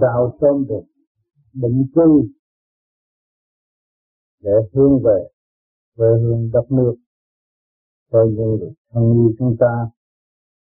[0.00, 0.82] sao sớm được
[1.52, 2.28] định cư
[4.40, 5.28] để hướng về
[5.96, 6.94] về hương đất nước.
[8.12, 9.90] Cho những người thân yêu chúng ta,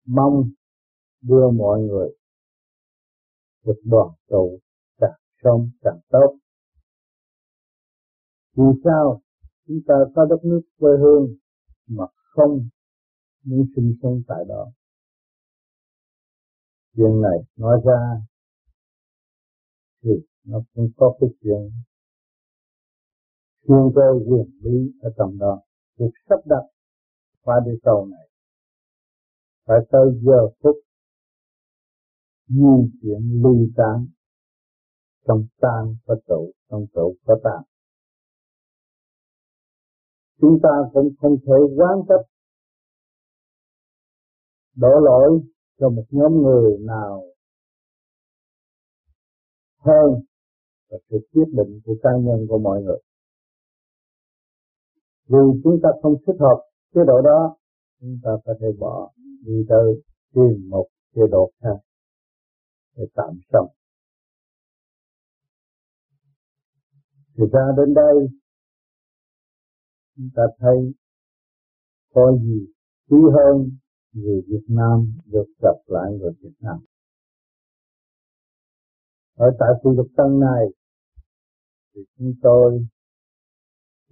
[0.07, 0.51] mong
[1.21, 2.09] đưa mọi người
[3.65, 4.59] được đoàn tụ
[4.99, 6.37] càng sớm càng tốt.
[8.57, 9.23] Vì sao
[9.67, 11.37] chúng ta có đất nước quê hương
[11.87, 12.05] mà
[12.35, 12.69] không
[13.45, 14.73] muốn sinh sống tại đó?
[16.97, 18.23] Chuyện này nói ra
[20.03, 20.11] thì
[20.45, 21.71] nó cũng có cái chuyện
[23.69, 25.63] thiên cơ quyền lý ở trong đó.
[25.99, 26.65] Được sắp đặt
[27.43, 28.29] qua đi cầu này.
[29.67, 30.77] Phải tới giờ phút
[32.49, 34.07] di chuyển ly tán
[35.27, 37.63] trong tan có trụ trong trụ có tan
[40.41, 42.27] chúng ta cũng không thể quán trách
[44.75, 45.41] đổ lỗi
[45.81, 47.25] cho một nhóm người nào
[49.85, 50.23] hơn
[50.89, 53.01] là sự quyết định của cá nhân của mọi người.
[55.29, 56.59] Vì chúng ta không thích hợp
[56.95, 57.57] chế độ đó,
[58.01, 60.03] chúng ta có thể bỏ đi tới
[60.35, 61.77] tìm một chế độ khác
[62.97, 63.69] để tạm sống.
[67.37, 68.15] Thì ra đến đây,
[70.17, 70.93] chúng ta thấy
[72.15, 72.67] có gì
[73.09, 73.71] quý hơn
[74.13, 76.79] người Việt Nam được gặp lại người Việt Nam.
[79.47, 80.65] Ở tại khu vực Tân này
[81.95, 82.87] thì chúng tôi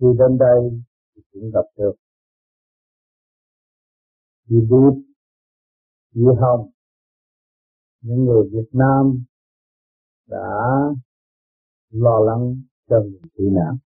[0.01, 0.83] khi đến đây
[1.15, 1.93] thì cũng gặp được
[4.49, 5.03] chị Bút,
[6.15, 6.71] chị Hồng,
[8.01, 9.25] những người Việt Nam
[10.27, 10.49] đã
[11.91, 13.77] lo lắng cho người tị nạn.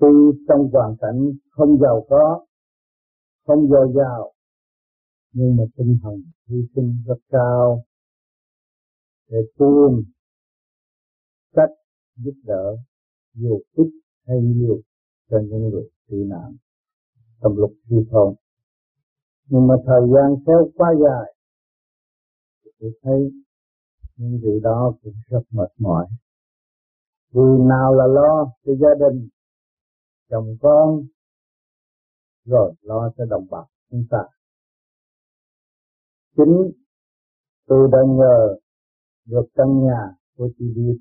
[0.00, 0.08] Tuy
[0.48, 2.46] trong hoàn cảnh không giàu có,
[3.46, 4.32] không dồi dào,
[5.32, 7.84] nhưng mà tinh thần hy sinh rất cao
[9.28, 10.12] để tìm
[11.52, 11.70] cách
[12.16, 12.76] giúp đỡ
[13.34, 13.90] dù ít
[14.26, 14.80] hay nhiều
[15.30, 16.56] cho những người tị nạn
[17.40, 18.34] trong lúc di thôn.
[19.48, 21.34] Nhưng mà thời gian kéo quá dài,
[22.80, 23.32] tôi thấy
[24.16, 26.06] những vị đó cũng rất mệt mỏi.
[27.30, 29.28] Vì nào là lo cho gia đình,
[30.30, 31.06] chồng con,
[32.44, 34.18] rồi lo cho đồng bạc chúng ta.
[36.36, 36.72] Chính
[37.66, 38.56] tôi đã nhờ
[39.26, 40.98] được căn nhà của chị Điệp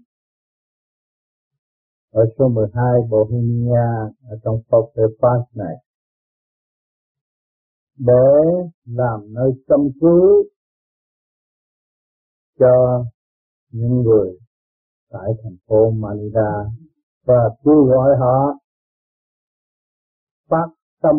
[2.12, 5.76] ở số 12 Bohemia ở trong Foster Park này
[7.98, 8.36] để
[8.86, 10.44] làm nơi tâm cứu
[12.60, 13.06] cho
[13.72, 14.38] những người
[15.10, 16.66] tại thành phố Manila
[17.26, 18.60] và kêu gọi họ
[20.50, 20.68] phát
[21.02, 21.16] tâm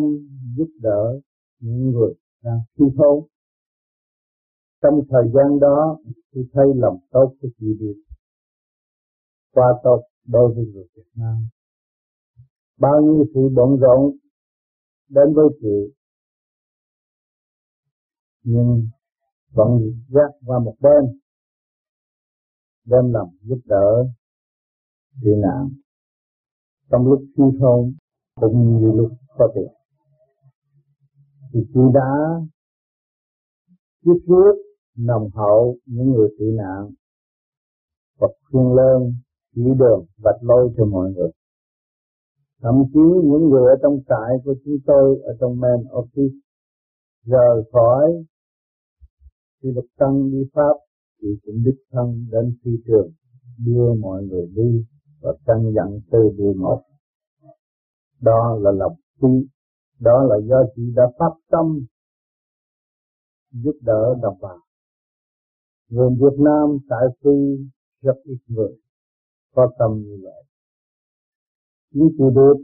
[0.57, 1.19] giúp đỡ
[1.59, 2.13] những người
[2.43, 3.36] đang thiếu thốn.
[4.81, 5.97] Trong thời gian đó,
[6.31, 8.03] tôi thấy lòng tốt của chị Việt.
[9.53, 11.47] Qua tốt đối với người Việt Nam.
[12.77, 14.17] Bao nhiêu sự bận rộn
[15.09, 15.93] đến với chị,
[18.43, 18.87] nhưng
[19.51, 19.69] vẫn
[20.09, 21.19] gác qua một bên,
[22.85, 24.05] đem lòng giúp đỡ
[25.21, 25.69] chị nạn.
[26.89, 27.93] Trong lúc thiếu không
[28.35, 29.77] cũng như lúc có tiền
[31.53, 32.11] thì chị đã
[34.03, 34.53] tiếp giúp
[34.97, 36.91] nồng hậu những người tị nạn.
[38.19, 39.13] Phật khuyên lên,
[39.55, 41.29] chỉ đường, vạch lối cho mọi người.
[42.61, 46.39] Thậm chí những người ở trong trại của chúng tôi, ở trong main office,
[47.25, 48.25] rời khỏi.
[49.61, 50.73] Khi lục tăng đi pháp,
[51.21, 53.11] thì cũng đích thân đến phi trường,
[53.65, 54.85] đưa mọi người đi
[55.21, 56.83] và căn dặn từ điều một.
[58.21, 59.47] Đó là lòng quý
[59.99, 61.85] đó là do chị đã phát tâm
[63.51, 64.66] giúp đỡ đồng bào
[65.89, 67.65] người Việt Nam tại Phi
[68.01, 68.77] rất ít người
[69.55, 70.43] có tâm như vậy.
[71.93, 72.55] Chính chị Đức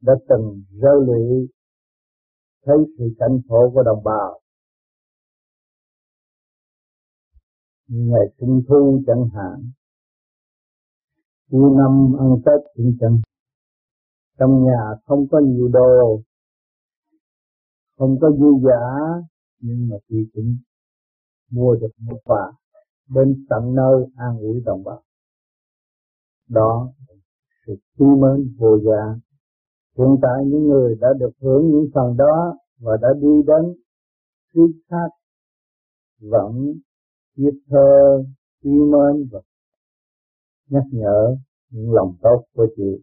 [0.00, 1.48] đã từng rơi lụy
[2.64, 4.40] thấy sự cảnh khổ của đồng bào.
[7.88, 9.70] Như ngày sinh thu chẳng hạn
[11.50, 13.18] cuối năm ăn Tết cũng chẳng
[14.38, 16.22] trong nhà không có nhiều đồ,
[17.98, 18.84] không có dư giả,
[19.60, 20.56] nhưng mà thì cũng
[21.54, 22.52] mua được một quả
[23.14, 25.02] đến tận nơi an ủi đồng bào.
[26.48, 26.92] Đó
[27.66, 29.20] sự quý mến vô giá
[29.98, 33.74] hiện tại những người đã được hưởng những phần đó và đã đi đến
[34.54, 35.10] thứ khác
[36.20, 36.74] vẫn
[37.36, 38.24] viết thơ
[38.62, 39.40] quý mến và
[40.68, 41.36] nhắc nhở
[41.70, 43.02] những lòng tốt của chị.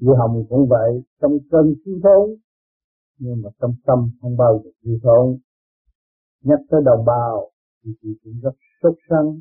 [0.00, 2.36] Chị Hồng cũng vậy, trong cơn thiếu thốn,
[3.18, 5.38] nhưng mà trong tâm không bao giờ thiếu thốn.
[6.46, 7.50] Nhắc tới đồng bào,
[7.84, 9.40] thì chị cũng rất sốt sắng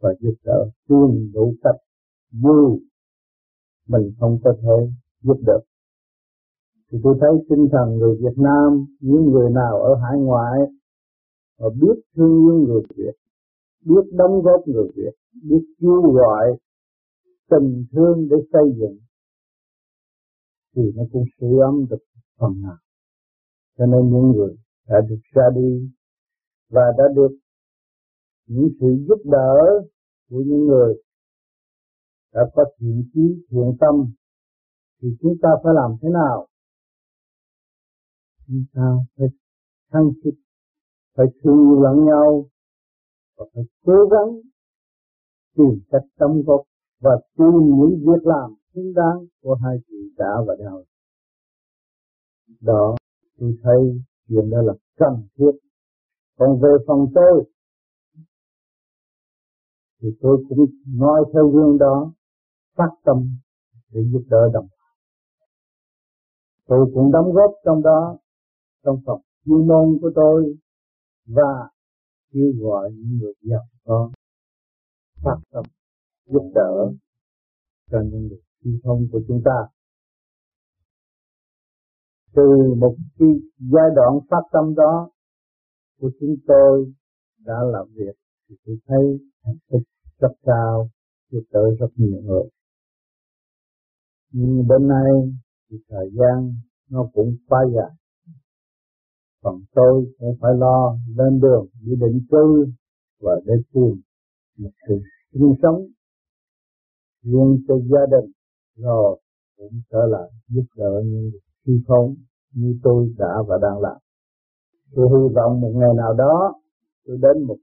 [0.00, 1.80] và giúp đỡ tương đủ cách
[2.30, 2.78] dù
[3.88, 4.92] mình không có thể
[5.22, 5.60] giúp được.
[6.90, 10.58] Thì tôi thấy tinh thần người Việt Nam những người nào ở hải ngoại
[11.60, 13.16] họ biết thương yêu người Việt
[13.84, 16.56] biết đóng góp người Việt biết kêu gọi
[17.50, 18.98] tình thương để xây dựng
[20.76, 22.04] thì nó cũng sửa ấm được
[22.38, 22.76] phần nào.
[23.78, 24.56] Cho nên những người
[24.88, 25.90] đã được ra đi
[26.70, 27.38] và đã được
[28.46, 29.56] những sự giúp đỡ
[30.28, 30.94] của những người
[32.32, 34.12] đã có thiện chí, thiện tâm,
[35.02, 36.46] thì chúng ta phải làm thế nào?
[38.46, 39.26] Chúng ta phải
[39.92, 40.34] thăng chức,
[41.16, 42.46] phải thương yêu lẫn nhau
[43.36, 44.40] và phải cố gắng
[45.56, 46.60] tìm cách tâm gốc
[47.00, 50.82] và tìm những việc làm xứng đáng của hai chị đã và đang
[52.60, 52.96] đó,
[53.38, 55.69] tôi thấy chuyện đó là cần thiết
[56.40, 57.44] còn về phần tôi,
[60.02, 62.12] thì tôi cũng nói theo gương đó,
[62.76, 63.16] phát tâm
[63.90, 64.66] để giúp đỡ đồng
[66.66, 68.18] tôi cũng đóng góp trong đó,
[68.84, 70.56] trong phần chuyên môn của tôi
[71.26, 71.68] và
[72.32, 74.10] kêu gọi những người giàu có
[75.22, 75.64] phát tâm
[76.26, 76.92] giúp đỡ
[77.90, 79.68] cho những người suy thông của chúng ta.
[82.34, 83.28] Từ một cái
[83.58, 85.10] giai đoạn phát tâm đó
[86.00, 86.92] của chúng tôi
[87.38, 88.16] đã làm việc
[88.48, 89.82] thì tôi thấy hạnh phúc
[90.18, 90.90] rất cao
[91.30, 92.48] giúp đỡ rất nhiều người
[94.32, 95.12] nhưng bên nay
[95.70, 96.54] thì thời gian
[96.90, 97.90] nó cũng quá dài
[99.42, 102.66] còn tôi cũng phải lo lên đường đi định cư
[103.20, 104.00] và để tìm
[104.58, 104.94] một sự
[105.32, 105.86] sinh sống
[107.22, 108.30] riêng cho gia đình,
[108.76, 109.20] rồi
[109.56, 111.30] cũng trở lại giúp đỡ những
[111.66, 112.14] suy phóng
[112.52, 113.96] như tôi đã và đang làm.
[114.94, 116.54] Tôi hy vọng một ngày nào đó,
[117.04, 117.56] tôi đến một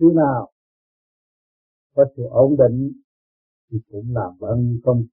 [0.00, 0.50] thứ nào
[1.94, 2.92] có sự ổn định,
[3.70, 5.04] thì cũng làm bao công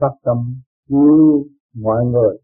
[0.00, 0.54] phát tâm
[0.88, 2.38] yêu mọi người.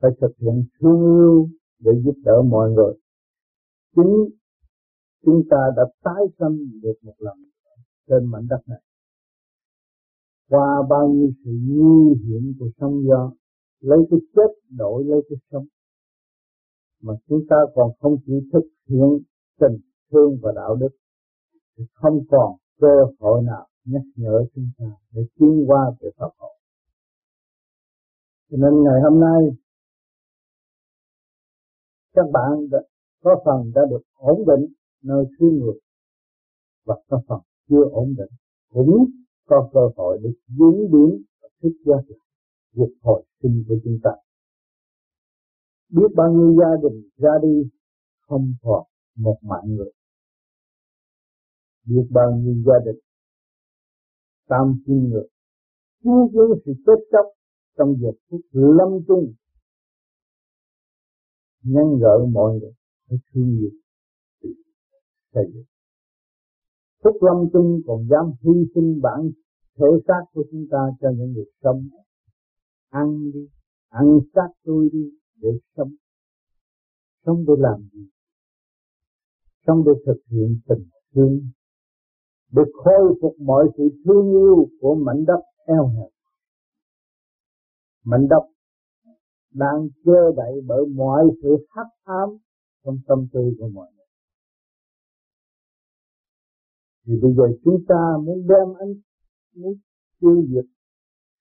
[0.00, 1.48] Phải thực hiện thương yêu
[1.78, 2.94] để giúp đỡ mọi người.
[3.96, 4.28] Chính
[5.24, 7.38] chúng ta đã tái sanh được một lần
[8.08, 8.82] trên mảnh đất này.
[10.48, 13.32] Qua bao nhiêu sự nguy hiểm của sông gió,
[13.80, 15.66] lấy cái chết đổi lấy cái sống
[17.00, 19.18] mà chúng ta còn không chỉ thực hiện
[19.60, 19.78] tình
[20.10, 20.88] thương và đạo đức
[21.76, 26.30] thì không còn cơ hội nào nhắc nhở chúng ta để tiến qua về Phật
[26.38, 26.54] hội.
[28.50, 29.56] Cho nên ngày hôm nay
[32.12, 32.78] các bạn đã,
[33.22, 35.80] có phần đã được ổn định nơi xứ người
[36.84, 38.30] và có phần chưa ổn định
[38.68, 39.06] cũng
[39.46, 42.14] có cơ hội để diễn biến và thích giác
[42.72, 44.10] việc hồi sinh của chúng ta.
[45.90, 47.70] Biết bao nhiêu gia đình ra đi
[48.20, 49.92] không còn một mạng người.
[51.86, 53.00] Biết bao nhiêu gia đình,
[54.48, 55.28] tam kim người.
[56.04, 57.26] Chứng kiến sự chết chóc
[57.78, 59.34] trong giờ phút lâm chung.
[61.62, 62.72] Nhân gỡ mọi người
[63.08, 63.70] phải thương yêu.
[65.32, 65.64] Xây dựng
[67.02, 69.30] phúc lâm chung còn dám hy sinh bản
[69.76, 71.88] thể xác của chúng ta cho những người sống.
[72.88, 73.48] Ăn đi,
[73.88, 75.90] ăn xác tôi đi để sống.
[77.26, 78.08] Sống để làm gì?
[79.66, 81.40] Sống để thực hiện tình thương.
[82.50, 86.10] Để khôi phục mọi sự thương yêu của mảnh đất eo hẹp.
[88.04, 88.50] Mảnh đất
[89.50, 92.28] đang che đậy bởi mọi sự hắc ám
[92.84, 94.06] trong tâm tư của mọi người.
[97.06, 98.94] Thì bây giờ chúng ta muốn đem ánh,
[99.54, 99.74] muốn
[100.20, 100.64] tiêu diệt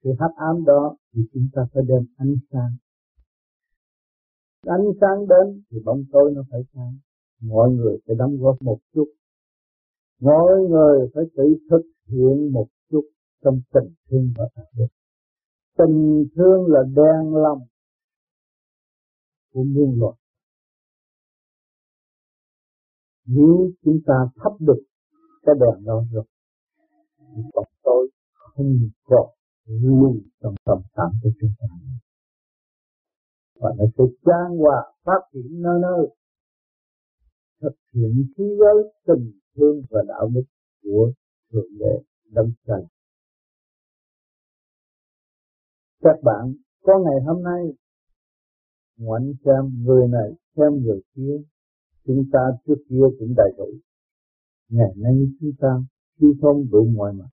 [0.04, 2.72] sự hắc ám đó, thì chúng ta phải đem ánh sáng
[4.62, 6.98] ánh sáng đến thì bóng tối nó phải sáng.
[7.42, 9.06] Mọi người phải đóng góp một chút.
[10.22, 13.10] Mọi người phải tự thực hiện một chút
[13.44, 14.88] trong tình thương và đạo đức.
[15.78, 17.60] Tình thương là đen lòng
[19.54, 20.16] của muôn loài.
[23.26, 24.84] Nếu chúng ta thắp được
[25.44, 26.26] cái đèn đó rồi,
[27.36, 29.30] thì bóng tối không còn
[29.66, 31.68] luôn trong tâm tạng của chúng ta
[33.60, 36.16] và nó sẽ trang hòa, phát triển nơi nơi.
[37.62, 40.44] Thực hiện trí giới tình thương và đạo đức
[40.84, 41.12] của
[41.52, 42.84] thượng đế đấng trời.
[46.02, 47.64] Các bạn, có ngày hôm nay,
[48.98, 51.36] ngoảnh xem người này xem người kia,
[52.06, 53.70] chúng ta trước kia cũng đầy đủ.
[54.70, 55.68] Ngày nay chúng ta
[56.20, 57.30] chưa thông đủ mọi mặt,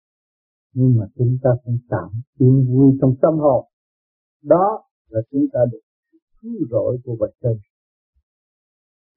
[0.73, 3.65] nhưng mà chúng ta cũng cảm yên vui trong tâm hồn.
[4.43, 5.82] Đó là chúng ta được
[6.43, 7.55] cứu rỗi của vật chất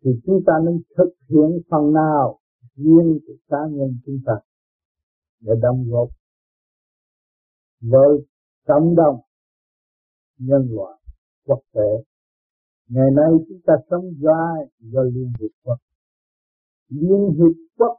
[0.05, 2.41] thì chúng ta nên thực hiện phần nào
[2.77, 4.33] riêng của cá nhân chúng ta
[5.41, 6.09] để đóng góp
[7.81, 8.27] với
[8.67, 9.21] cộng đồng
[10.39, 10.99] nhân loại
[11.47, 12.05] quốc tế.
[12.89, 15.77] Ngày nay chúng ta sống dài do liên hiệp quốc.
[16.89, 17.97] Liên hiệp quốc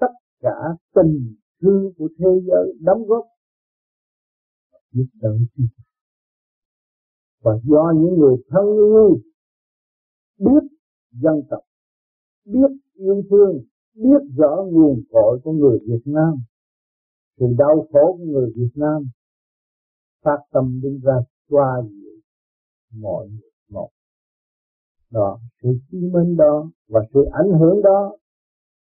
[0.00, 0.56] tất cả
[0.94, 3.24] tình thương của thế giới đóng góp
[4.92, 5.87] giúp đỡ chúng ta
[7.42, 9.18] và do những người thân yêu
[10.38, 10.68] biết
[11.10, 11.62] dân tộc,
[12.44, 13.60] biết yêu thương,
[13.94, 16.34] biết rõ nguồn cội của người Việt Nam
[17.38, 19.02] sự đau khổ của người Việt Nam
[20.24, 21.14] phát tâm đứng ra
[21.50, 22.20] xoa dịu
[22.92, 23.90] mọi người một.
[25.10, 28.16] Đó, sự chứng minh đó và sự ảnh hưởng đó,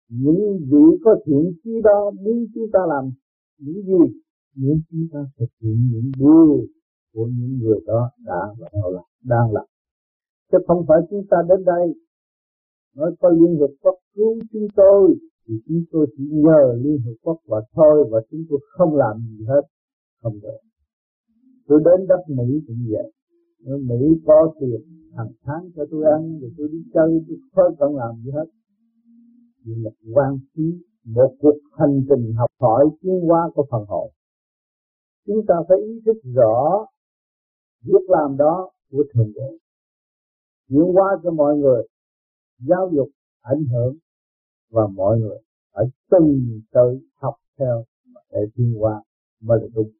[0.09, 3.11] những vị có thiện chí đó muốn chúng ta làm
[3.57, 4.19] những gì?
[4.55, 6.67] Muốn chúng ta thực hiện những điều
[7.13, 9.65] của những người đó đã và đang đang làm.
[10.51, 11.93] Chứ không phải chúng ta đến đây
[12.95, 15.15] nói có liên hợp quốc cứu chúng tôi
[15.47, 19.17] thì chúng tôi chỉ nhờ liên hợp quốc và thôi và chúng tôi không làm
[19.29, 19.61] gì hết,
[20.21, 20.59] không được.
[21.67, 23.11] Tôi đến đất mỹ cũng vậy.
[23.65, 24.81] Ở mỹ có tiền,
[25.17, 28.45] hàng tháng cho tôi ăn, rồi tôi đi chơi, tôi không cần làm gì hết.
[29.65, 30.63] Chỉ là quan phí
[31.05, 34.11] một cuộc hành trình học hỏi, tiến hóa của phần hồn
[35.25, 36.85] chúng ta phải ý thức rõ
[37.83, 39.57] việc làm đó của thượng đế
[40.69, 41.87] chuyển hóa cho mọi người,
[42.59, 43.09] giáo dục
[43.41, 43.95] ảnh hưởng,
[44.69, 45.37] và mọi người
[45.73, 47.83] phải từng tự học theo
[48.31, 49.03] để tiến hóa
[49.41, 49.91] mới là đúng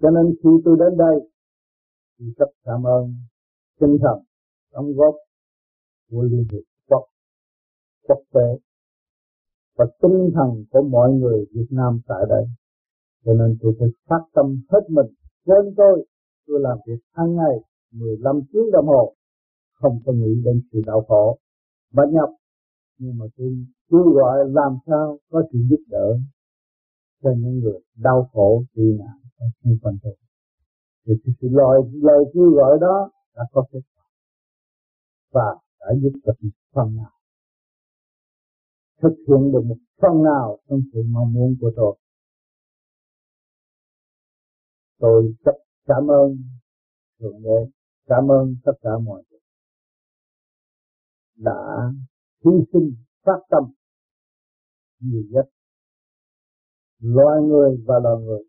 [0.00, 1.30] cho nên khi tôi đến đây
[2.18, 3.14] thì rất cảm ơn
[3.80, 4.24] tinh thần
[4.72, 5.14] đóng góp
[6.10, 7.04] của Liên Hiệp Quốc
[8.08, 8.58] quốc tế,
[9.76, 12.44] và tinh thần của mọi người Việt Nam tại đây.
[13.24, 15.06] Cho nên tôi phải phát tâm hết mình.
[15.46, 16.06] Trên tôi,
[16.46, 17.56] tôi làm việc hàng ngày
[17.90, 19.14] 15 tiếng đồng hồ,
[19.74, 21.38] không có nghĩ đến sự đau khổ,
[21.92, 22.28] bất nhập.
[22.98, 26.18] Nhưng mà tôi kêu gọi làm sao có sự giúp đỡ
[27.22, 30.16] cho những người đau khổ tị nạn ở xung quanh tôi.
[31.06, 34.04] Thì sự lời lời kêu gọi đó đã có kết quả.
[35.32, 37.10] Và đã giúp được một phần nào.
[39.02, 41.96] Thực hiện được một phần nào trong sự mong muốn của tôi
[44.98, 46.36] tôi rất cảm ơn
[47.20, 47.70] thượng đế,
[48.06, 49.40] cảm ơn tất cả mọi người
[51.36, 51.92] đã
[52.44, 53.62] hy sinh phát tâm
[55.00, 55.46] nhiều nhất.
[56.98, 58.42] Loài người và loài người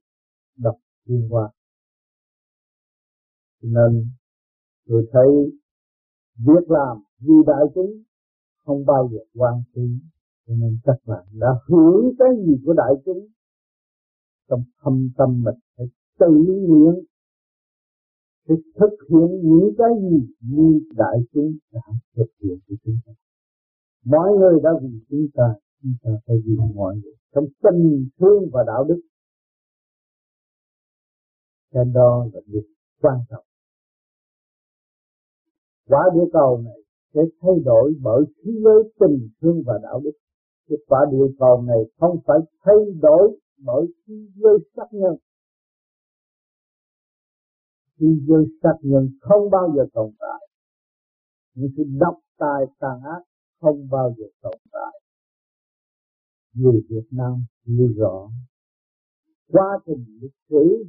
[0.58, 0.75] đọc
[1.06, 1.52] thiên hoa.
[3.62, 4.10] Nên
[4.88, 5.28] tôi thấy
[6.38, 8.04] việc làm vì đại chúng
[8.66, 9.82] không bao giờ quan phí,
[10.48, 13.28] cho nên các bạn đã hưởng cái gì của đại chúng
[14.50, 15.65] trong thâm tâm mình
[16.20, 16.32] tự
[16.68, 17.06] nguyện
[18.48, 21.82] để thực hiện những cái gì như đại chúng đã
[22.16, 23.14] thực hiện của chúng ta.
[24.06, 28.50] Mọi người đã vì chúng ta chúng ta phải vì mọi người, trong tình thương
[28.54, 29.02] và đạo đức.
[31.72, 32.68] Cái đó là việc
[33.02, 33.46] quan trọng.
[35.88, 36.80] Quả địa cầu này
[37.14, 40.12] sẽ thay đổi bởi khí giới tình thương và đạo đức.
[40.70, 45.16] Cái quả địa cầu này không phải thay đổi bởi khí giới sắc nhân
[48.00, 50.48] thì giới sát nhân không bao giờ tồn tại.
[51.54, 53.22] Những sự độc tài tàn ác
[53.62, 55.00] không bao giờ tồn tại.
[56.54, 58.30] Người Việt Nam hiểu rõ.
[59.52, 60.86] Quá trình lịch sử,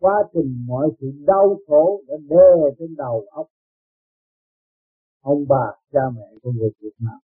[0.00, 3.46] quá trình mọi sự đau khổ đã đè trên đầu óc.
[5.20, 7.18] Ông bà, cha mẹ của người Việt Nam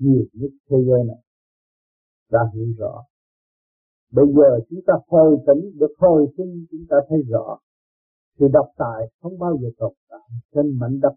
[0.00, 1.22] nhiều nhất thế giới này
[2.30, 3.04] đã hiểu rõ.
[4.10, 7.58] Bây giờ chúng ta hồi tỉnh được hồi sinh, chúng ta thấy rõ
[8.40, 11.14] sự độc tài không bao giờ tồn tại trên mảnh đất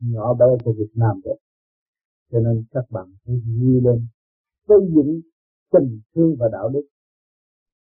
[0.00, 1.38] nhỏ bé của Việt Nam được
[2.30, 4.06] cho nên các bạn phải vui lên.
[4.68, 5.20] Xây dựng
[5.72, 6.82] tình thương và đạo đức.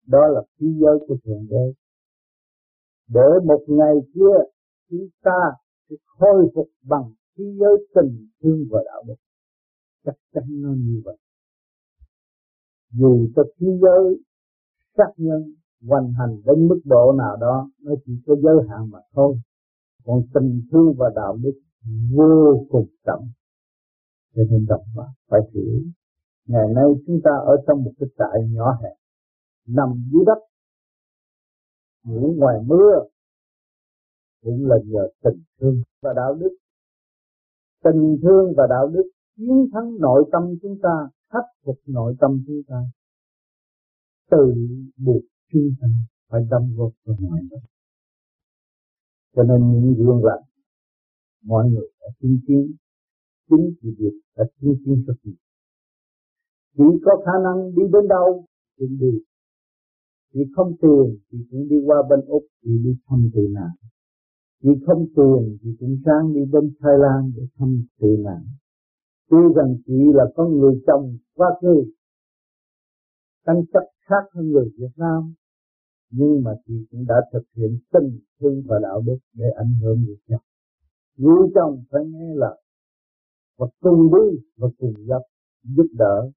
[0.06, 1.74] Đó là thế giới của thượng đế.
[3.08, 4.38] Để một ngày kia
[4.90, 5.40] chúng ta
[5.90, 9.16] sẽ khôi phục bằng thế giới tình thương và đạo đức.
[10.06, 11.18] Chắc chắn nó như vậy.
[12.92, 14.24] Dù cho thế giới
[14.98, 19.00] sát nhân hoành hành đến mức độ nào đó, nó chỉ có giới hạn mà
[19.14, 19.40] thôi.
[20.06, 21.54] Còn tình thương và đạo đức
[22.12, 23.28] vô cùng trọng
[24.38, 25.82] cho nên đọc và phải hiểu,
[26.46, 28.94] ngày nay chúng ta ở trong một cái trại nhỏ hẹp,
[29.68, 30.40] nằm dưới đất,
[32.04, 32.92] ngủ ngoài mưa,
[34.44, 36.58] cũng là nhờ tình thương và đạo đức.
[37.84, 42.44] Tình thương và đạo đức chiến thắng nội tâm chúng ta, khắc phục nội tâm
[42.48, 42.84] chúng ta.
[44.32, 44.54] Tự
[44.98, 45.88] buộc chúng ta
[46.30, 47.60] phải đâm góp vào mọi người
[49.36, 50.44] cho nên những gương lành
[51.42, 52.76] mọi người đã chứng kiến
[53.50, 55.36] chính vì việc đã chứng kiến rất nhiều
[56.78, 58.46] chỉ có khả năng đi đến đâu
[58.80, 59.20] thì đi.
[60.34, 63.72] chỉ không tiền thì cũng đi qua bên Úc, thì đi thăm tị nạn.
[64.62, 68.46] chỉ không tiền thì cũng sáng đi bên Thái Lan để thăm tị nạn.
[69.30, 71.84] Tuy rằng chị là con người chồng quá người
[73.46, 75.34] căn chấp khác hơn người Việt Nam,
[76.10, 80.04] nhưng mà chị cũng đã thực hiện tình thương và đạo đức để ảnh hưởng
[80.06, 80.40] người nhau.
[81.18, 82.58] Người chồng phải nghe là
[83.58, 85.22] và cùng đi và cùng giúp
[85.64, 86.32] giúp đỡ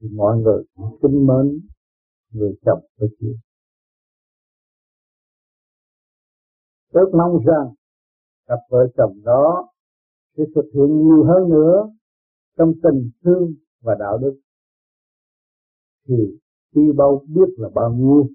[0.00, 1.60] thì mọi người cũng kính mến
[2.30, 3.36] người chồng của chị.
[6.92, 7.74] Rất mong rằng
[8.46, 9.68] cặp vợ chồng đó
[10.36, 11.92] sẽ thực hiện nhiều hơn nữa
[12.58, 14.40] trong tình thương và đạo đức
[16.08, 16.38] thì
[16.74, 18.28] tuy bao biết là bao nhiêu,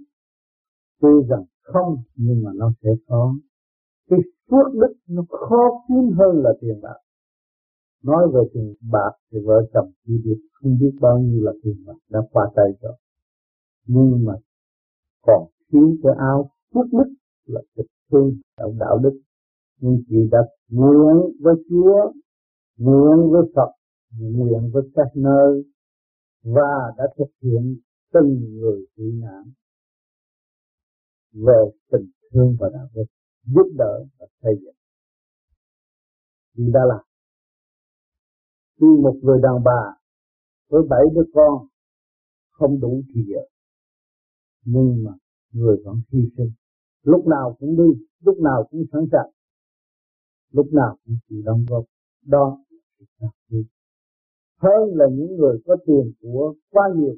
[1.01, 3.35] tuy rằng không, nhưng mà nó sẽ có.
[4.09, 4.19] Cái
[4.51, 6.97] phước đức nó khó kiếm hơn là tiền bạc.
[8.03, 11.83] Nói về tiền bạc thì vợ chồng chỉ biết không biết bao nhiêu là tiền
[11.85, 12.95] bạc đã qua tay rồi.
[13.87, 14.33] Nhưng mà
[15.21, 17.13] còn thiếu cái áo phước đức
[17.45, 19.19] là thực thương, đạo đạo đức.
[19.79, 22.11] Nhưng chị đã nguyện với Chúa,
[22.77, 23.71] nguyện với Phật,
[24.19, 25.63] nguyện với các nơi
[26.55, 27.77] và đã thực hiện
[28.13, 29.43] từng người bị nạn
[31.33, 31.61] về
[31.91, 33.05] tình thương và đạo đức,
[33.43, 34.75] giúp đỡ và xây dựng.
[36.53, 37.05] Vì đã làm
[38.79, 39.97] khi một người đàn bà
[40.69, 41.67] với bảy đứa con
[42.51, 43.41] không đủ thì giờ,
[44.65, 45.11] nhưng mà
[45.51, 46.51] người vẫn hy sinh.
[47.03, 49.31] Lúc nào cũng đi, lúc nào cũng sẵn sàng,
[50.51, 51.85] lúc nào cũng chịu đóng góp.
[52.25, 52.57] Đó
[53.19, 53.27] là
[54.57, 57.15] hơn là những người có tiền của quá nhiều,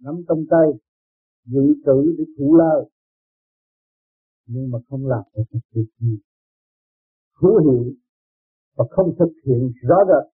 [0.00, 0.68] nắm trong tay,
[1.44, 2.90] dự trữ để thủ lao.
[4.46, 6.18] Nhưng mà không làm được một việc gì.
[7.34, 7.92] Hữu hiệu
[8.76, 10.32] và không thực hiện rõ rệt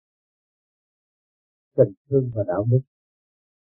[1.75, 2.79] tình thương và đạo đức,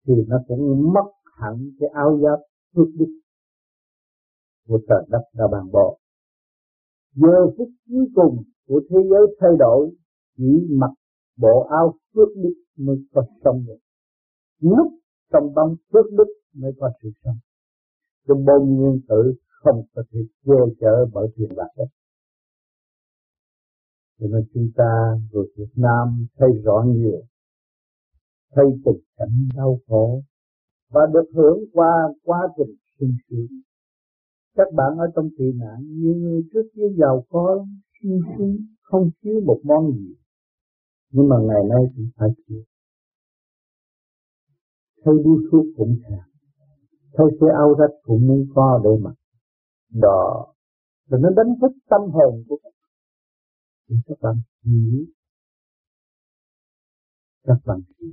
[0.06, 2.38] thì nó cũng mất hẳn cái áo giáp
[2.74, 3.20] phước đức
[4.68, 5.98] của trời đất đã bàn bố.
[7.14, 9.90] Giờ phút cuối cùng của thế giới thay đổi
[10.36, 10.90] chỉ mặc
[11.40, 13.78] bộ áo phước đức mới có sống được
[14.60, 14.92] lúc
[15.32, 17.38] trong bóng phước đức mới có sự sống.
[18.28, 21.84] Cái bom nguyên tử không có thể che chở bởi tiền bạc đó
[24.20, 24.92] cho nên chúng ta
[25.32, 27.22] người Việt Nam thấy rõ nhiều,
[28.54, 30.22] thấy tình cảnh đau khổ
[30.90, 31.92] và được hưởng qua
[32.24, 33.46] quá trình sung sướng.
[34.56, 37.66] Các bạn ở trong tị nạn, nhiều người trước kia giàu có,
[38.02, 40.14] sung sướng, không thiếu một món gì
[41.10, 42.62] nhưng mà ngày nay cũng phải chịu,
[45.04, 46.30] thấy đi thuốc cũng thèm
[47.12, 49.10] thấy cái áo rách cũng muốn co để mà
[49.88, 50.54] đó
[51.06, 52.88] là nó đánh thức tâm hồn của các bạn.
[53.88, 55.04] Thì các bạn hiểu.
[57.44, 58.10] Các bạn hiểu.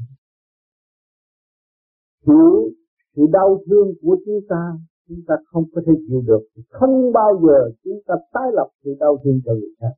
[2.28, 2.72] Hiểu
[3.16, 4.74] sự đau thương của chúng ta
[5.08, 6.48] chúng ta không có thể chịu được.
[6.56, 9.94] Thì không bao giờ chúng ta tái lập sự đau thương cho người khác.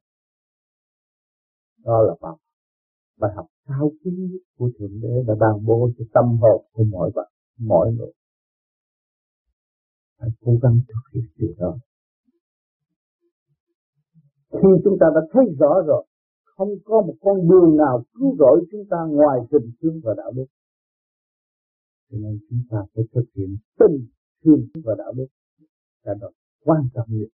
[1.84, 2.36] Đó là bài
[3.20, 7.12] bài học cao quý của thượng đế đã ban bố cho tâm hồn của mọi
[7.16, 7.28] bạn
[7.60, 8.12] mọi người.
[10.20, 11.78] Phải cố gắng thực hiện điều đó.
[14.52, 16.06] Khi chúng ta đã thấy rõ rồi,
[16.46, 20.32] không có một con đường nào cứu rỗi chúng ta ngoài tình thương và đạo
[20.32, 20.46] đức.
[22.12, 24.08] Cho nên chúng ta phải thực hiện tình
[24.44, 25.28] thương và đạo đức
[26.04, 26.30] là đó
[26.64, 27.28] quan trọng nhất.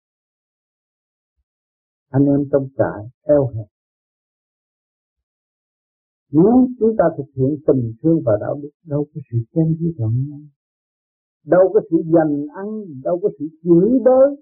[2.08, 3.66] Anh em trong trại eo hẹp
[6.32, 9.92] nếu chúng ta thực hiện tình thương và đạo đức, đâu có sự chen với
[9.98, 10.40] lẫn nhau
[11.44, 12.68] đâu có sự dành ăn,
[13.04, 14.36] đâu có sự chửi bới.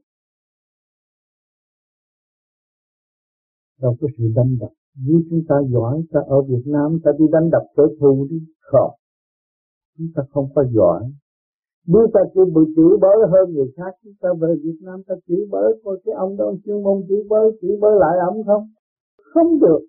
[3.81, 4.71] Đâu có sự đánh đập.
[5.07, 8.39] Nếu chúng ta giỏi, ta ở Việt Nam, ta đi đánh đập kẻ thù đi.
[8.61, 8.91] Không.
[9.99, 11.03] Chúng ta không có giỏi.
[11.87, 15.15] Nếu ta chịu bị chửi bới hơn người khác, chúng ta về Việt Nam ta
[15.29, 18.69] chửi bới, coi cái ông đó chuyên môn chửi bới chửi bới lại ông không?
[19.35, 19.81] Không được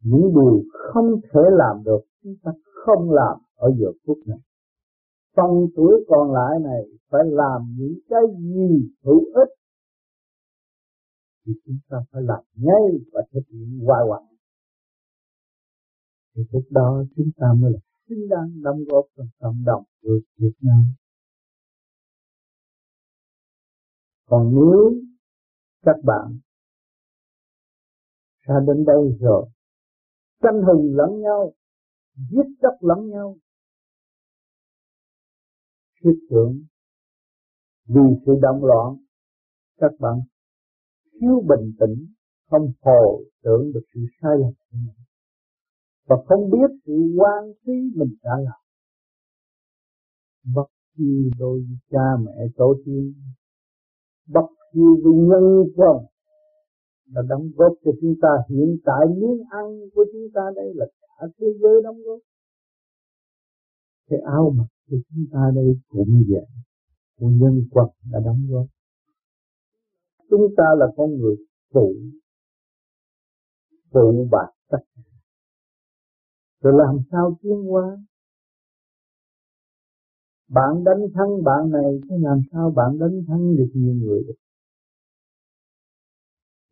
[0.00, 2.50] những điều không thể làm được, chúng ta
[2.84, 4.38] không làm ở giờ phút này
[5.38, 9.48] trong tuổi còn lại này phải làm những cái gì hữu ích
[11.46, 14.22] thì chúng ta phải làm ngay và thực hiện hoài hoài
[16.34, 20.18] thì lúc đó chúng ta mới là xứng đáng đóng góp trong cộng đồng của
[20.36, 20.84] Việt Nam.
[24.26, 24.92] Còn nếu
[25.82, 26.38] các bạn
[28.40, 29.48] ra đến đây rồi
[30.42, 31.52] tranh hùng lẫn nhau,
[32.30, 33.36] giết chóc lẫn nhau,
[36.02, 36.64] thiết tưởng
[37.86, 38.96] vì sự động loạn
[39.76, 40.20] các bạn
[41.20, 42.06] thiếu bình tĩnh
[42.50, 45.04] không hồi tưởng được sự sai lầm của mình.
[46.06, 48.60] Và không biết sự quan phí mình đã làm.
[50.54, 53.14] Bất chi đôi cha mẹ tổ tiên
[54.26, 55.96] bất chi vì nhân quần
[57.12, 58.28] là đóng góp cho chúng ta.
[58.48, 62.18] Hiện tại miếng ăn của chúng ta đây là cả thế giới đóng góp.
[64.08, 66.46] Cái áo mặc của chúng ta đây cũng vậy.
[67.18, 68.66] Của nhân quật đã đóng góp.
[70.30, 71.36] Chúng ta là con người
[71.72, 71.94] phụ.
[73.90, 75.02] Phụ bạc tất cả.
[76.60, 77.98] Rồi làm sao tiến hóa?
[80.48, 84.34] Bạn đánh thắng bạn này thế làm sao bạn đánh thắng được nhiều người được?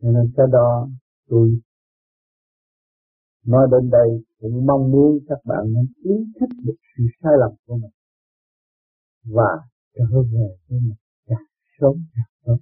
[0.07, 0.89] Cho nên cái đó
[1.29, 1.61] tôi
[3.47, 7.51] nói đến đây cũng mong muốn các bạn nên ý thức được sự sai lầm
[7.67, 7.91] của mình
[9.25, 11.47] và trở về với mình càng
[11.81, 12.57] sớm càng tốt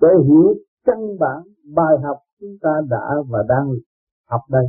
[0.00, 1.42] để hiểu căn bản
[1.74, 3.66] bài học chúng ta đã và đang
[4.24, 4.66] học đây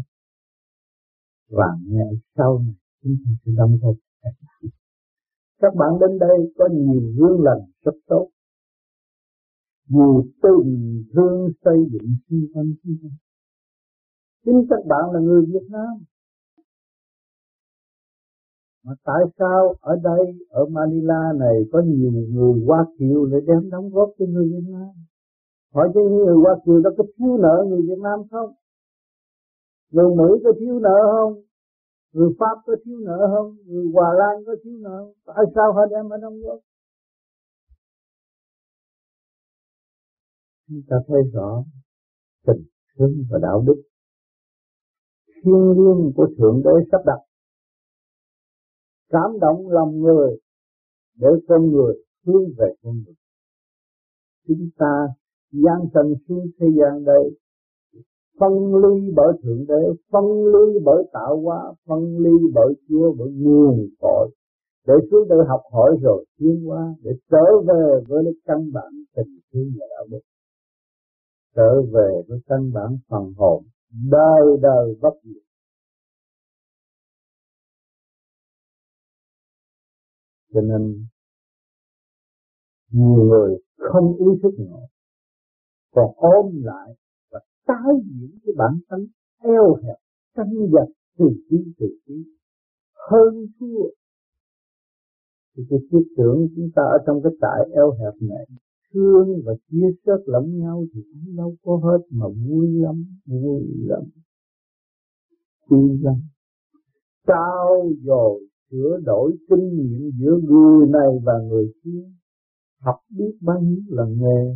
[1.50, 4.72] và ngày sau này chúng ta sẽ đóng góp các bạn.
[5.62, 8.30] Các bạn đến đây có nhiều gương lành rất tốt,
[9.90, 13.10] dù tình thương xây dựng xung quanh chúng ta.
[14.46, 15.94] Chính các bạn là người Việt Nam.
[18.84, 23.70] Mà tại sao ở đây, ở Manila này có nhiều người Hoa Kiều để đem
[23.70, 24.90] đóng góp cho người Việt Nam?
[25.74, 28.54] Hỏi cho người Hoa Kiều đó có thiếu nợ người Việt Nam không?
[29.92, 31.42] Người Mỹ có thiếu nợ không?
[32.14, 33.58] Người Pháp có thiếu nợ không?
[33.66, 35.14] Người Hòa Lan có thiếu nợ không?
[35.26, 36.60] Tại sao họ đem ở đóng góp?
[40.70, 41.64] Chúng ta thấy rõ
[42.48, 42.64] tình
[42.98, 43.82] thương và đạo đức.
[45.44, 47.20] Thiên liêng của Thượng Đế sắp đặt.
[49.10, 50.38] Cảm động lòng người
[51.20, 51.94] để con người
[52.26, 53.16] hướng về con người.
[54.48, 55.08] Chúng ta
[55.52, 57.38] gian trần xuống thế gian đây,
[58.40, 63.30] phân ly bởi thượng đế, phân ly bởi tạo hóa, phân ly bởi chúa, bởi
[63.32, 64.30] nguồn cội.
[64.88, 68.92] Để xuống đây học hỏi rồi tiến hóa, để trở về với cái căn bản
[69.16, 70.20] tình thương và đạo đức
[71.60, 73.64] trở về với căn bản phần hồn,
[74.12, 75.44] đời đời bất diệt.
[80.54, 81.08] Cho nên,
[82.90, 84.88] nhiều người không ý thức nổi
[85.92, 86.96] còn ôm lại
[87.32, 89.06] và tái diễn cái bản tánh
[89.44, 89.98] eo hẹp,
[90.36, 92.14] tranh giật từ trí từ trí.
[93.10, 93.84] Hơn thua.
[95.58, 98.46] Thì cái thiết tưởng chúng ta ở trong cái trại eo hẹp này
[98.94, 103.64] thương và chia sớt lẫn nhau thì cũng đâu có hết mà vui lắm vui
[103.88, 104.04] lắm.
[105.70, 106.16] Vui lắm.
[107.28, 112.04] Trao dồi sửa đổi kinh nghiệm giữa người này và người kia?
[112.80, 114.56] Học biết bao nhiêu là nghề,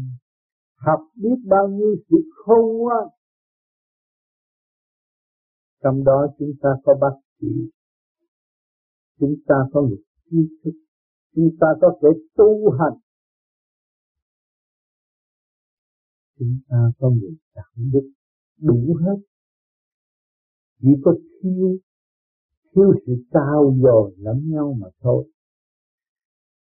[0.76, 3.08] học biết bao nhiêu sự khôn ngoan.
[5.84, 7.48] Trong đó chúng ta có bác sĩ,
[9.20, 9.98] chúng ta có người
[10.32, 10.72] trí thức,
[11.36, 13.00] chúng ta có thể tu hành.
[16.40, 18.12] Chúng ta có người đạo đức
[18.58, 19.18] đủ hết.
[20.82, 21.78] Chỉ có thiếu
[22.76, 25.30] thiếu sự trao dồi lẫn nhau mà thôi.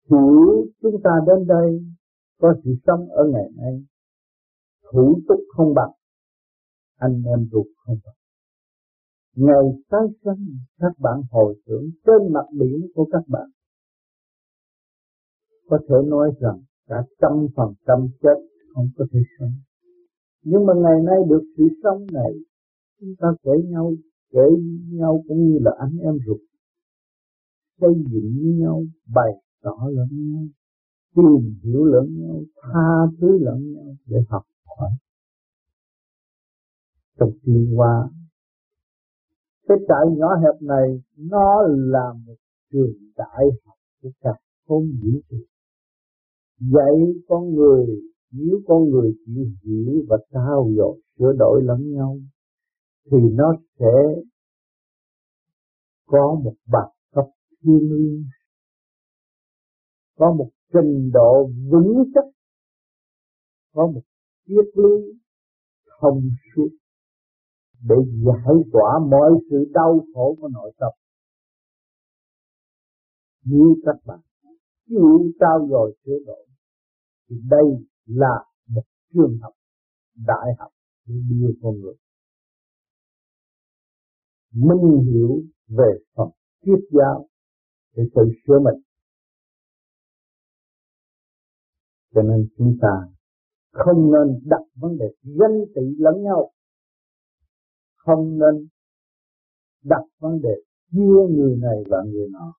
[0.10, 1.86] Hiểu chúng ta đến đây
[2.40, 3.84] có sự sống ở ngày nay,
[4.92, 5.92] thủ túc không bằng,
[6.96, 8.16] anh em ruột không bằng.
[9.36, 13.50] Ngày tái sinh các bạn hồi tưởng trên mặt biển của các bạn.
[15.70, 19.54] Có thể nói rằng cả trăm phần trăm chết không có thể sống.
[20.44, 22.34] Nhưng mà ngày nay được sự sống này,
[23.00, 23.94] chúng ta kể nhau
[24.32, 24.46] kể
[24.92, 26.40] nhau cũng như là anh em ruột.
[27.82, 28.84] Xây dựng với nhau,
[29.16, 30.44] bày tỏ lẫn nhau,
[31.16, 34.92] tìm hiểu lẫn nhau, tha thứ lẫn nhau để học hỏi.
[37.20, 38.10] Trong tiến qua
[39.68, 42.36] cái trại nhỏ hẹp này, nó là một
[42.72, 44.34] trường đại học của cả
[44.68, 45.38] không vũ trụ.
[46.60, 52.18] Dạy con người nếu con người chịu hiểu và trao dồi sửa đổi lẫn nhau
[53.12, 54.22] thì nó sẽ
[56.06, 57.26] có một bậc cấp
[57.64, 58.24] thiên liêng
[60.18, 62.26] có một trình độ vững chắc
[63.74, 64.02] có một
[64.48, 65.20] triết lý
[66.00, 66.22] thông
[66.56, 66.70] suốt
[67.90, 70.90] để giải tỏa mọi sự đau khổ của nội tâm.
[73.44, 74.20] Như các bạn
[74.90, 76.48] chịu trao dồi sửa đổi,
[77.30, 79.54] thì đây là một trường học
[80.16, 80.72] đại học
[81.06, 81.96] để đưa con người.
[84.52, 86.30] Minh hiểu về phần
[86.66, 87.28] triết giáo
[87.96, 88.84] để tự sửa mình.
[92.14, 93.08] Cho nên chúng ta
[93.72, 96.52] không nên đặt vấn đề danh tị lẫn nhau.
[97.96, 98.68] Không nên
[99.84, 100.56] đặt vấn đề
[100.92, 102.54] chia người này và người nọ.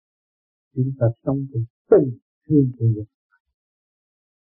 [0.75, 3.05] Chúng ta sống trong tình thương của nhau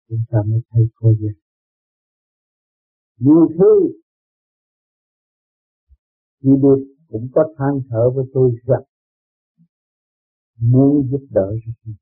[0.10, 1.34] chúng ta mới thấy cô dân
[3.18, 3.92] nhiều thứ
[6.44, 8.84] khi được cũng có than thở với tôi rằng
[10.58, 11.94] muốn giúp đỡ rất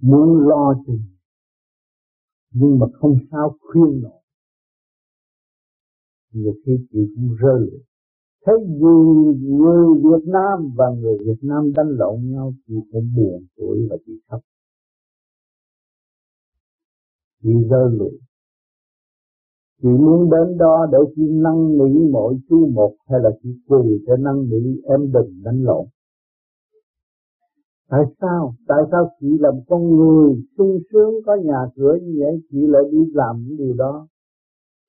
[0.00, 0.92] muốn lo cho
[2.50, 4.22] nhưng mà không sao khuyên nổi.
[6.32, 7.78] Nhiều khi chị cũng rơi lệ.
[8.44, 13.46] Thấy dù người Việt Nam và người Việt Nam đánh lộn nhau, chị cũng buồn
[13.56, 14.40] tuổi và chị khóc
[17.42, 18.18] chị rơi lụy
[19.82, 24.04] chị muốn đến đó để chị năn nỉ mỗi chú một hay là chị quỳ
[24.06, 25.86] để năn nỉ em đừng đánh lộn.
[27.90, 28.54] Tại sao?
[28.68, 32.82] Tại sao chị làm con người sung sướng có nhà cửa như vậy, chị lại
[32.92, 34.08] đi làm những điều đó?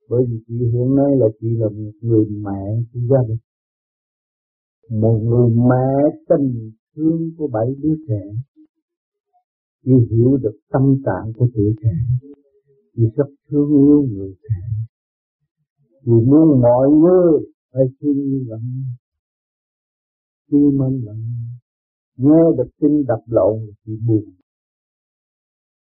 [0.09, 3.38] Bởi vì chị hiện nay là chị là một người mẹ của gia đình.
[5.01, 8.21] Một người mẹ tình thương của bảy đứa trẻ.
[9.85, 11.91] Chị hiểu được tâm trạng của tuổi trẻ
[12.99, 14.62] vì rất thương yêu người trẻ
[16.05, 17.31] vì muốn mọi người
[17.71, 18.83] phải thương yêu lẫn
[20.51, 21.19] khi mình lẫn
[22.19, 24.23] nghe được tin đập lộn thì buồn.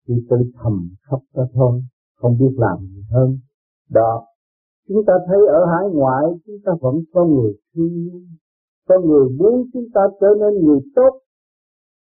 [0.08, 1.84] Thì tự thầm khóc ra thôi,
[2.16, 3.40] không biết làm gì hơn.
[3.90, 4.26] Đó,
[4.88, 8.22] chúng ta thấy ở hải ngoại chúng ta vẫn có người thương yêu.
[8.88, 11.20] Có người muốn chúng ta trở nên người tốt.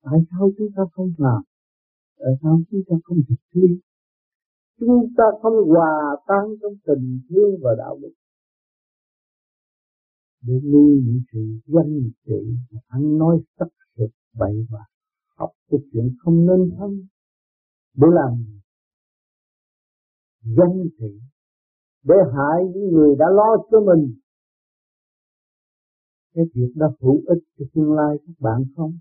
[0.03, 1.43] Tại sao chúng ta không làm?
[2.19, 3.81] Tại sao chúng ta không thực thi?
[4.81, 8.13] Chúng ta không hòa tan trong tình thương và đạo đức.
[10.43, 14.85] Để nuôi những sự danh trị, ăn nói sắc sực bậy bạ
[15.37, 16.91] học cái chuyện không nên thân.
[17.97, 18.45] Để làm
[20.43, 21.21] danh trị,
[22.05, 24.15] để hại những người đã lo cho mình.
[26.35, 28.93] Cái việc đó hữu ích cho tương lai các bạn không?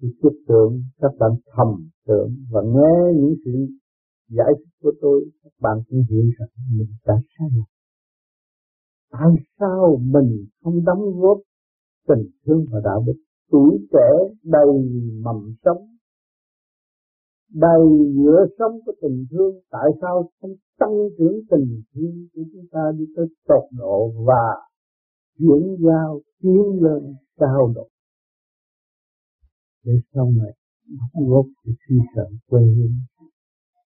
[0.00, 3.50] Tôi tưởng các bạn thầm tưởng và nghe những sự
[4.36, 7.68] giải thích của tôi các bạn cũng hiểu rằng mình đã sai lầm.
[9.10, 11.38] Tại sao mình không đóng góp
[12.08, 13.18] tình thương và đạo đức?
[13.50, 14.10] Tuổi trẻ
[14.42, 14.66] đầy
[15.24, 15.86] mầm sống,
[17.54, 22.66] đầy nhựa sống của tình thương, tại sao không tăng trưởng tình thương của chúng
[22.72, 24.44] ta đi tới tột độ và
[25.38, 27.88] chuyển giao tiến lên cao độ?
[29.84, 30.52] Để sau này
[30.86, 32.94] đóng góp cho suy sợ quê hương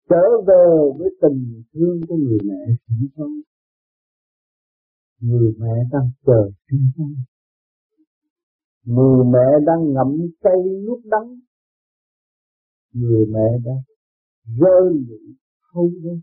[0.10, 0.66] trở về
[0.98, 3.30] với tình thương của người mẹ sẵn có
[5.20, 7.14] người mẹ đang chờ sinh con
[8.84, 11.40] người mẹ đang ngậm cây nuốt đắng.
[12.94, 13.82] Người mẹ đang
[14.58, 16.20] rơi lệ không đâu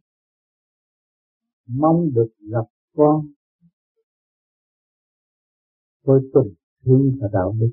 [1.66, 2.66] mong được gặp
[2.96, 3.26] con.
[6.02, 7.72] Với tình thương và đạo đức.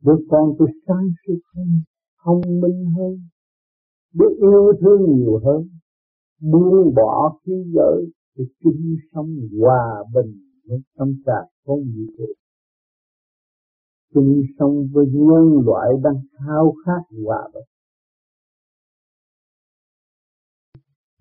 [0.00, 1.82] Đứa con tôi sáng suốt hơn,
[2.24, 3.28] thông minh hơn
[4.18, 5.68] biết yêu thương nhiều hơn,
[6.40, 9.28] buông bỏ khí giới để chung sống
[9.60, 10.32] hòa bình
[10.68, 12.26] với tâm trạng không vũ trụ
[14.16, 17.64] chung sống với nhân loại đang khao khát hòa bình.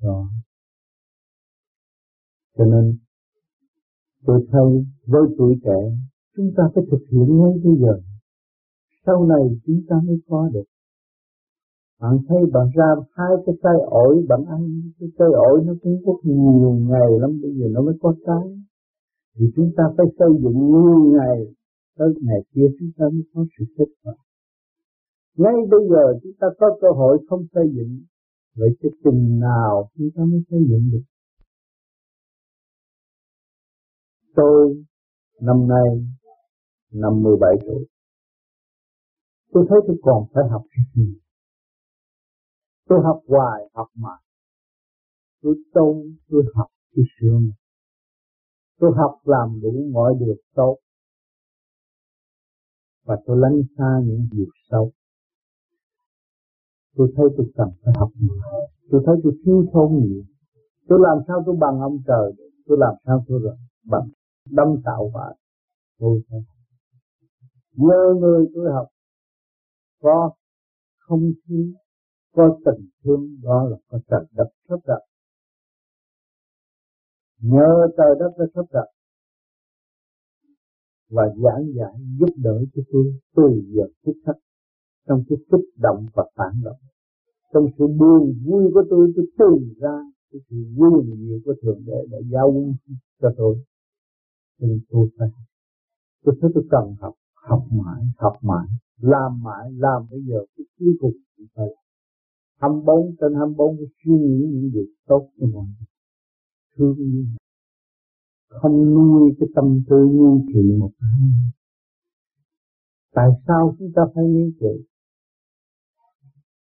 [0.01, 0.25] Rồi.
[2.57, 2.97] Cho nên,
[4.25, 5.97] tôi thân với tuổi trẻ,
[6.35, 8.01] chúng ta phải thực hiện ngay bây giờ.
[9.05, 10.63] Sau này chúng ta mới có được
[11.99, 16.01] bạn thấy bạn ra hai cái cây ổi, bạn ăn cái cây ổi nó cũng
[16.05, 18.45] có nhiều ngày lắm, bây giờ nó mới có trái.
[19.35, 21.37] Thì chúng ta phải xây dựng nhiều ngày,
[21.97, 24.13] tới ngày kia chúng ta mới có sự kết quả.
[25.37, 28.03] Ngay bây giờ chúng ta có cơ hội không xây dựng,
[28.55, 31.03] vậy cái chừng nào chúng ta mới xây dựng được?
[34.35, 34.83] Tôi
[35.41, 36.07] năm nay
[36.93, 37.85] năm 17 tuổi.
[39.53, 41.24] Tôi thấy tôi còn phải học rất nhiều
[42.89, 44.21] tôi học hoài, học mãi.
[45.41, 47.39] Tôi tu tôi học, tôi sửa
[48.79, 50.77] tôi học làm đủ mọi điều tốt.
[53.03, 54.91] Và tôi lánh xa những điều xấu.
[56.95, 58.35] Tôi thấy tôi cần phải học nhiều.
[58.91, 60.23] Tôi thấy tôi thiếu thốn nhiều.
[60.87, 62.33] Tôi làm sao tôi bằng ông trời
[62.65, 64.09] tôi làm sao tôi được bằng
[64.49, 65.33] đâm tạo hóa?
[65.99, 66.39] Tôi phải
[67.71, 68.87] nhờ người tôi học,
[70.01, 70.31] có
[70.97, 71.73] không khí
[72.35, 74.99] có tình thương, đó là có trời đất sắp đặt.
[77.39, 78.87] Nhờ trời đất đã sắp đặt.
[81.09, 84.35] Và giảng giải giúp đỡ cho tôi từ giờ thích khắc,
[85.07, 86.79] trong cái kích động và phản động.
[87.53, 89.97] Trong sự buồn vui của tôi tôi tìm ra,
[90.31, 92.53] cái sự vui nhiều của thượng đế đã giao
[93.21, 93.55] cho tôi.
[94.59, 95.29] Cho nên tôi phải,
[96.23, 98.67] tôi thấy tôi cần học học mãi học mãi,
[99.01, 101.65] làm mãi, làm bây giờ cái cuối cùng thì phải
[102.59, 105.87] 24 trên 24 cái suy nghĩ những việc tốt cho mọi người.
[106.77, 107.25] Thương yêu
[108.49, 111.29] không nuôi cái tâm tư nhu thị một ai
[113.15, 114.85] tại sao chúng ta phải nhu thị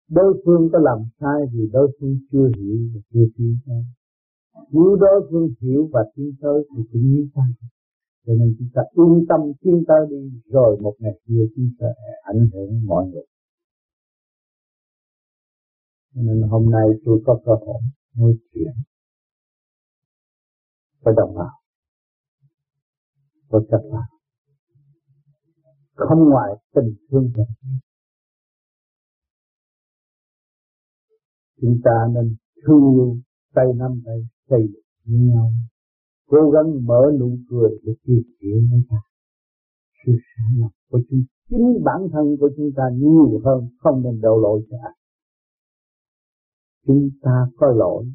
[0.09, 3.83] đối phương có làm sai thì đối phương chưa hiểu và chưa tiến tới
[4.71, 7.41] nếu đối phương hiểu và tiến tới thì cũng như ta
[8.27, 11.87] cho nên chúng ta yên tâm tiến tới đi, rồi một ngày kia chúng ta
[12.23, 13.25] ảnh hưởng mọi người
[16.13, 17.81] nên hôm nay tôi có cơ hội
[18.17, 18.73] nói chuyện
[21.01, 21.61] với đồng bào.
[23.49, 24.09] Với các bạn
[25.95, 27.43] không ngoài tình thương và
[31.61, 33.17] chúng ta nên thương yêu
[33.53, 34.17] tay nắm tay
[34.49, 34.59] xây
[35.05, 35.51] với nhau,
[36.27, 38.97] cố gắng mở nụ cười để chia sẻ với ta.
[40.05, 44.21] Sự sai lầm của chúng, chính bản thân của chúng ta nhiều hơn không nên
[44.21, 45.00] đổ lỗi cho ai
[46.85, 48.05] chúng ta có lỗi.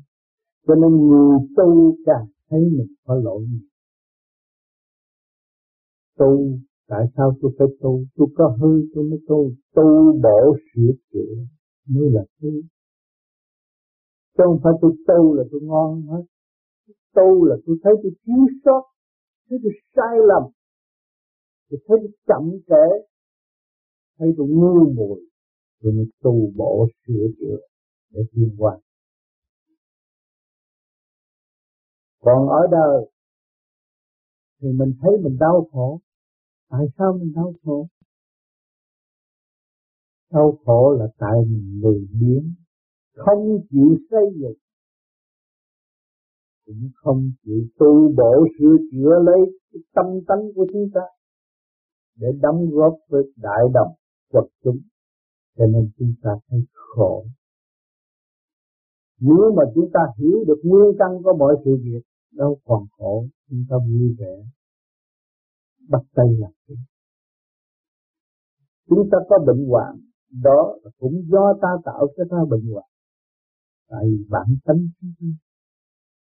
[0.67, 3.43] Cho nên người tu càng thấy mình có lỗi
[6.17, 8.05] tu, tại sao tôi phải tu?
[8.17, 9.51] Tôi có hư tôi mới tu.
[9.75, 11.35] Tu bổ sửa chữa
[11.89, 12.49] mới là tu.
[14.37, 16.23] Chứ không phải tôi tu là tôi ngon hết.
[17.15, 18.83] Tu là tôi thấy tôi thiếu sót,
[19.49, 20.43] thấy tôi sai lầm.
[21.71, 23.07] Tôi thấy tôi chậm trễ,
[24.19, 25.21] thấy tôi ngu muội.
[25.83, 27.57] Tôi mới tu bổ sửa chữa
[28.17, 28.79] để tiến qua
[32.27, 33.11] còn ở đời,
[34.61, 36.01] thì mình thấy mình đau khổ.
[36.71, 37.89] Tại sao mình đau khổ?
[40.31, 42.55] Đau khổ là tại mình lười biếng,
[43.15, 44.59] không chịu xây dựng,
[46.67, 49.41] cũng không chịu tu bổ sửa chữa lấy
[49.73, 51.01] cái tâm tánh của chúng ta
[52.15, 53.95] để đóng góp với đại đồng
[54.31, 54.79] quật chúng.
[55.57, 57.27] Cho nên chúng ta thấy khổ
[59.21, 62.03] nếu mà chúng ta hiểu được nguyên căn của mọi sự việc,
[62.33, 64.35] đâu còn khổ, chúng ta vui vẻ.
[65.89, 66.75] Bắt tay làm việc.
[68.89, 70.01] Chúng ta có bệnh hoạn,
[70.43, 72.89] đó cũng do ta tạo cho ta bệnh hoạn.
[73.89, 75.27] Tại vì bản tánh chúng ta,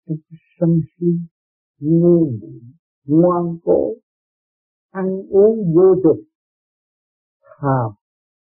[0.06, 1.06] trong cái sân si,
[1.78, 2.60] ngu muội
[3.04, 3.92] ngoan cố,
[4.90, 6.24] ăn uống vô trực
[7.60, 7.90] tham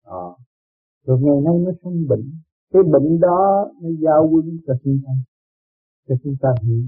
[0.03, 0.27] à
[1.03, 2.31] rồi ngày nay nó sinh bệnh
[2.73, 5.11] cái bệnh đó nó giao quân cho chúng ta,
[6.07, 6.83] cho chúng ta hiểu.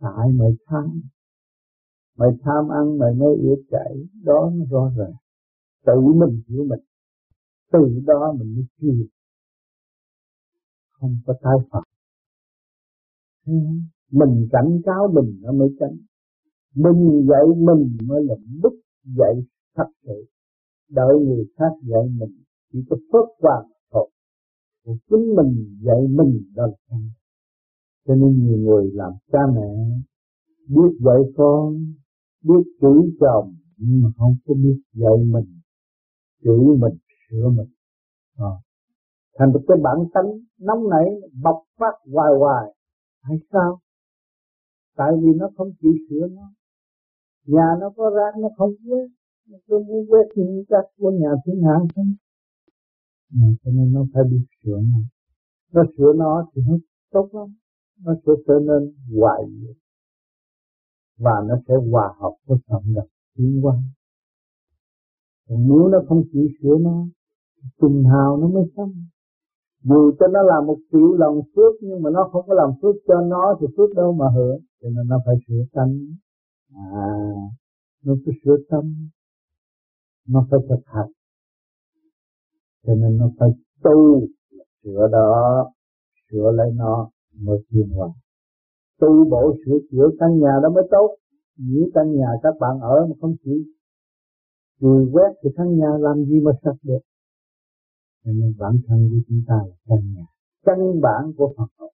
[0.00, 1.02] Tại mày tham
[2.16, 4.06] mày tham ăn, mày mới yếu chảy.
[4.24, 5.14] Đó nó rõ ràng.
[5.86, 6.80] Tự mình hiểu mình.
[7.72, 9.06] Từ đó mình mới chịu
[10.92, 11.82] không có tái phạm.
[14.10, 15.96] Mình cảnh cáo mình nó mới tránh.
[16.74, 19.34] Mình dạy mình mới là đức dạy
[19.74, 20.26] thật sự
[20.88, 22.42] đợi người khác dạy mình,
[22.72, 23.62] chỉ có phớt qua
[24.84, 26.98] thôi chính mình dạy mình đó là
[28.06, 29.68] cho nên nhiều người làm cha mẹ
[30.68, 31.74] biết dạy con
[32.42, 35.60] biết chửi chồng nhưng mà không có biết dạy mình
[36.44, 36.98] chửi mình
[37.30, 37.68] sửa mình
[38.36, 38.52] à.
[39.38, 41.06] thành một cái bản tánh nóng nảy
[41.42, 42.74] bộc phát hoài hoài
[43.22, 43.80] tại sao
[44.96, 46.52] tại vì nó không chịu sửa nó
[47.46, 49.06] nhà nó có rác nó không quét
[49.48, 52.14] nó cứ muốn quét những các của nhà thiên hạ không
[53.32, 54.98] ừ, cho nên nó phải biết sửa nó.
[55.72, 56.76] Nó sửa nó thì nó
[57.10, 57.54] tốt lắm.
[58.04, 59.42] Nó sẽ trở nên hoài
[61.18, 63.76] và nó sẽ hòa hợp với cộng đồng tiến hóa.
[65.48, 67.06] Còn nếu nó không chịu sửa nó
[67.78, 68.92] tuần hào nó mới xong.
[69.82, 72.96] Dù cho nó làm một triệu lần phước nhưng mà nó không có làm phước
[73.08, 74.60] cho nó thì phước đâu mà hưởng.
[74.82, 76.16] Cho nên nó phải sửa tâm.
[76.74, 77.18] À
[78.04, 79.08] nó phải sửa tâm.
[80.28, 81.10] Nó phải thực hành
[82.88, 83.48] cho nên nó phải
[83.82, 84.26] tu
[84.84, 85.70] sửa đó,
[86.30, 88.08] sửa lấy nó mới thiên hòa
[89.00, 91.16] tu bổ sửa chữa căn nhà đó mới tốt.
[91.56, 93.58] Nếu căn nhà các bạn ở mà không chịu
[94.80, 96.98] chùi quét thì căn nhà làm gì mà sạch được.
[98.24, 100.26] Cho nên bản thân của chúng ta là căn nhà,
[100.66, 101.90] căn bản của Phật học.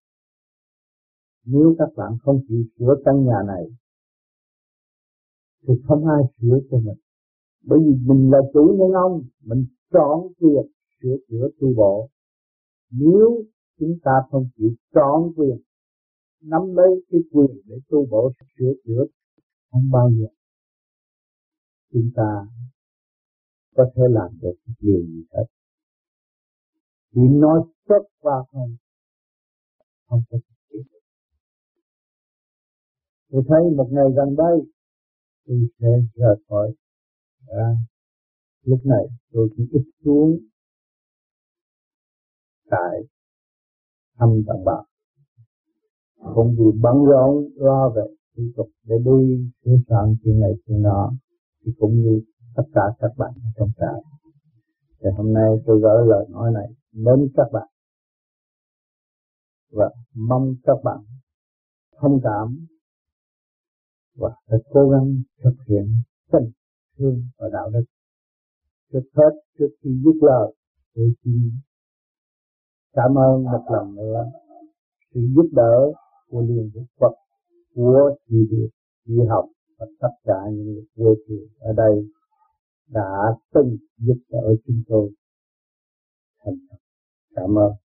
[1.45, 3.63] Nếu các bạn không chịu sửa căn nhà này,
[5.67, 6.97] thì không ai sửa cho mình.
[7.63, 10.65] Bởi vì mình là chủ nhân ông, mình chọn quyền
[11.01, 12.09] sửa chữa tu bộ
[12.89, 13.43] nếu
[13.79, 15.57] chúng ta không chịu trọn quyền
[16.41, 19.05] nắm lấy cái quyền để tu bổ sửa chữa
[19.71, 20.27] không bao giờ
[21.91, 22.47] chúng ta
[23.75, 25.45] có thể làm được điều gì hết.
[27.11, 28.75] Chỉ nói xuất qua không
[30.07, 30.37] không có
[33.31, 34.59] tôi thấy một ngày gần đây
[35.45, 36.73] tôi sẽ rời khỏi
[37.47, 37.69] à,
[38.63, 40.39] lúc này tôi cũng ít xuống
[42.69, 42.99] tại
[44.17, 44.83] thăm tầng bạc
[46.35, 48.01] cũng vì bận rộn lo về
[48.35, 51.11] tiếp tục để đi sửa soạn chuyện này chuyện nọ,
[51.65, 52.21] thì cũng như
[52.55, 54.01] tất cả các bạn trong trại.
[54.99, 57.67] Thì hôm nay tôi gửi lời nói này đến các bạn.
[59.71, 60.99] Và mong các bạn
[62.01, 62.65] thông cảm
[64.15, 65.95] và phải cố gắng thực hiện
[66.31, 66.51] tình
[66.97, 67.83] thương và đạo đức.
[68.93, 70.55] Trước hết, trước khi dứt lời,
[70.95, 71.51] tôi xin
[72.95, 74.31] cảm ơn một lần nữa
[75.13, 75.91] sự giúp đỡ
[76.29, 77.13] của Liên Hiệp Quốc,
[77.75, 78.67] của chị Điệp
[79.05, 79.45] chị học
[79.77, 80.65] và tất cả những
[80.95, 82.07] người quê ở đây
[82.87, 85.09] đã từng giúp đỡ chúng tôi
[86.45, 86.77] thành thật.
[87.35, 87.84] Cảm ơn.